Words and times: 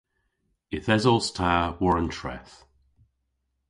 Yth 0.75 0.91
esos 0.95 1.27
ta 1.37 1.53
war 1.81 1.97
an 2.01 2.09
treth. 2.17 2.55